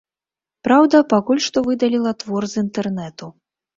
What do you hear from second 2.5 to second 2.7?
з